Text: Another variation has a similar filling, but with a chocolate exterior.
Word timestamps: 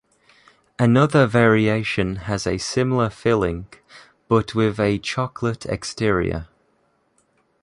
Another 0.79 1.27
variation 1.27 2.15
has 2.25 2.47
a 2.47 2.57
similar 2.57 3.11
filling, 3.11 3.67
but 4.27 4.55
with 4.55 4.79
a 4.79 4.97
chocolate 4.97 5.63
exterior. 5.67 6.47